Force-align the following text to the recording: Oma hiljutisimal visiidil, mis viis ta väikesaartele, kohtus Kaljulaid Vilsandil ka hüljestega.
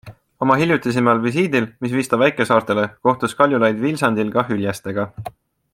Oma 0.43 0.55
hiljutisimal 0.61 1.21
visiidil, 1.25 1.67
mis 1.85 1.93
viis 1.97 2.09
ta 2.13 2.19
väikesaartele, 2.23 2.87
kohtus 3.09 3.39
Kaljulaid 3.43 3.85
Vilsandil 3.87 4.33
ka 4.39 4.47
hüljestega. 4.49 5.07